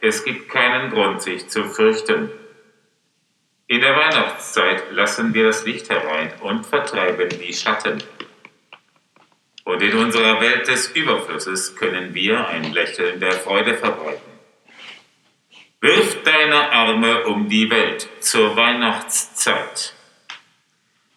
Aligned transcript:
es 0.00 0.24
gibt 0.24 0.48
keinen 0.50 0.90
Grund, 0.90 1.22
sich 1.22 1.48
zu 1.48 1.64
fürchten. 1.64 2.30
In 3.66 3.80
der 3.80 3.96
Weihnachtszeit 3.96 4.92
lassen 4.92 5.32
wir 5.32 5.44
das 5.44 5.64
Licht 5.64 5.88
herein 5.88 6.32
und 6.40 6.66
vertreiben 6.66 7.30
die 7.30 7.54
Schatten. 7.54 8.02
Und 9.64 9.82
in 9.82 9.96
unserer 9.96 10.40
Welt 10.42 10.68
des 10.68 10.88
Überflusses 10.88 11.74
können 11.74 12.14
wir 12.14 12.46
ein 12.48 12.72
Lächeln 12.74 13.18
der 13.18 13.32
Freude 13.32 13.74
verbreiten. 13.74 14.34
Wirf 15.80 16.22
deine 16.22 16.70
Arme 16.70 17.24
um 17.24 17.48
die 17.48 17.70
Welt 17.70 18.08
zur 18.20 18.56
Weihnachtszeit. 18.56 19.94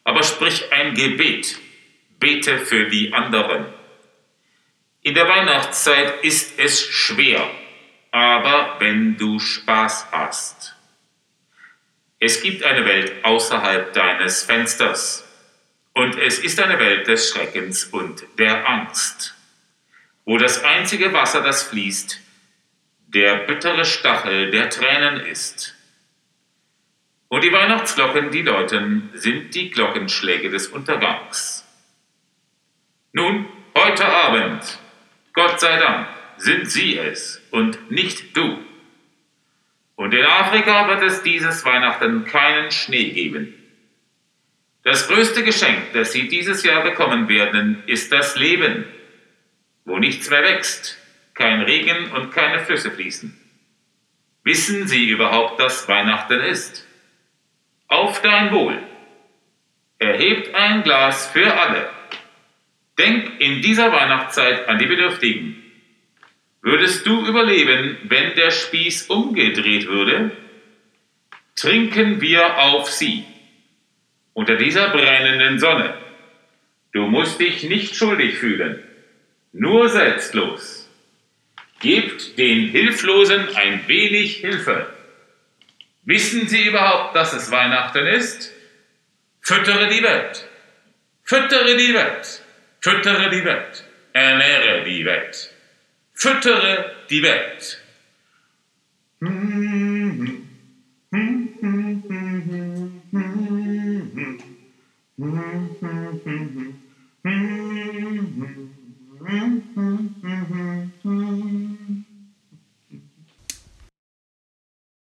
Aber 0.05 0.23
sprich 0.23 0.71
ein 0.71 0.93
Gebet, 0.93 1.59
bete 2.19 2.57
für 2.59 2.85
die 2.85 3.13
anderen. 3.13 3.76
In 5.07 5.13
der 5.13 5.29
Weihnachtszeit 5.29 6.21
ist 6.25 6.59
es 6.59 6.81
schwer, 6.81 7.49
aber 8.11 8.75
wenn 8.79 9.15
du 9.15 9.39
Spaß 9.39 10.07
hast. 10.11 10.75
Es 12.19 12.41
gibt 12.41 12.61
eine 12.65 12.83
Welt 12.83 13.23
außerhalb 13.23 13.93
deines 13.93 14.43
Fensters. 14.43 15.25
Und 15.93 16.19
es 16.19 16.39
ist 16.39 16.59
eine 16.59 16.77
Welt 16.77 17.07
des 17.07 17.29
Schreckens 17.29 17.85
und 17.85 18.25
der 18.37 18.67
Angst, 18.67 19.33
wo 20.25 20.37
das 20.37 20.65
einzige 20.65 21.13
Wasser, 21.13 21.39
das 21.39 21.63
fließt, 21.63 22.19
der 23.07 23.45
bittere 23.45 23.85
Stachel 23.85 24.51
der 24.51 24.69
Tränen 24.69 25.25
ist. 25.25 25.73
Und 27.29 27.45
die 27.45 27.53
Weihnachtsglocken, 27.53 28.29
die 28.31 28.41
läuten, 28.41 29.09
sind 29.13 29.55
die 29.55 29.69
Glockenschläge 29.69 30.49
des 30.49 30.67
Untergangs. 30.67 31.65
Nun, 33.13 33.45
heute 33.73 34.05
Abend, 34.05 34.79
Gott 35.37 35.59
sei 35.59 35.77
Dank, 35.77 36.07
sind 36.37 36.65
Sie 36.65 36.97
es 36.97 37.39
und 37.51 37.91
nicht 37.91 38.35
du. 38.35 38.57
Und 39.95 40.11
in 40.15 40.25
Afrika 40.25 40.87
wird 40.87 41.03
es 41.03 41.21
dieses 41.21 41.63
Weihnachten 41.63 42.25
keinen 42.25 42.71
Schnee 42.71 43.11
geben. 43.11 43.53
Das 44.81 45.07
größte 45.07 45.43
Geschenk, 45.43 45.93
das 45.93 46.11
Sie 46.11 46.27
dieses 46.27 46.63
Jahr 46.63 46.81
bekommen 46.81 47.29
werden, 47.29 47.83
ist 47.85 48.11
das 48.11 48.35
Leben, 48.35 48.85
wo 49.85 49.99
nichts 49.99 50.27
mehr 50.31 50.41
wächst, 50.41 50.97
kein 51.35 51.61
Regen 51.61 52.09
und 52.13 52.31
keine 52.31 52.65
Flüsse 52.65 52.89
fließen. 52.89 53.39
Wissen 54.43 54.87
Sie 54.87 55.07
überhaupt, 55.07 55.59
dass 55.59 55.87
Weihnachten 55.87 56.39
ist? 56.39 56.83
Auf 57.89 58.23
dein 58.23 58.51
Wohl. 58.51 58.81
Erhebt 59.99 60.55
ein 60.55 60.81
Glas 60.81 61.27
für 61.27 61.53
alle. 61.53 61.91
Denk 62.97 63.39
in 63.39 63.61
dieser 63.61 63.91
Weihnachtszeit 63.91 64.67
an 64.67 64.79
die 64.79 64.87
Bedürftigen. 64.87 65.63
Würdest 66.61 67.05
du 67.05 67.25
überleben, 67.25 67.97
wenn 68.03 68.33
der 68.35 68.51
Spieß 68.51 69.07
umgedreht 69.09 69.87
würde? 69.87 70.31
Trinken 71.55 72.21
wir 72.21 72.57
auf 72.57 72.89
sie 72.91 73.23
unter 74.33 74.55
dieser 74.55 74.89
brennenden 74.89 75.59
Sonne. 75.59 75.97
Du 76.91 77.07
musst 77.07 77.39
dich 77.39 77.63
nicht 77.63 77.95
schuldig 77.95 78.37
fühlen, 78.37 78.83
nur 79.53 79.89
selbstlos. 79.89 80.89
Gebt 81.79 82.37
den 82.37 82.69
Hilflosen 82.69 83.55
ein 83.55 83.87
wenig 83.87 84.37
Hilfe. 84.37 84.87
Wissen 86.05 86.47
Sie 86.47 86.67
überhaupt, 86.67 87.15
dass 87.15 87.33
es 87.33 87.51
Weihnachten 87.51 88.05
ist? 88.07 88.51
Füttere 89.41 89.87
die 89.87 90.01
Welt. 90.01 90.47
Füttere 91.23 91.75
die 91.75 91.93
Welt. 91.93 92.41
Füttere 92.79 93.29
die 93.29 93.43
Welt. 93.43 93.83
Ernähre 94.13 94.83
die 94.83 95.05
Welt. 95.05 95.51
Füttere 96.13 96.95
die 97.09 97.21
Welt. 97.21 97.81
Hmm. 99.19 99.66